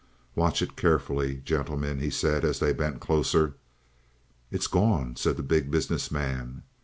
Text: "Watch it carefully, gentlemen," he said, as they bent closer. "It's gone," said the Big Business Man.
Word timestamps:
"Watch 0.33 0.63
it 0.63 0.75
carefully, 0.75 1.43
gentlemen," 1.45 1.99
he 1.99 2.09
said, 2.09 2.43
as 2.43 2.57
they 2.57 2.73
bent 2.73 3.01
closer. 3.01 3.53
"It's 4.49 4.65
gone," 4.65 5.15
said 5.15 5.37
the 5.37 5.43
Big 5.43 5.69
Business 5.69 6.09
Man. 6.09 6.63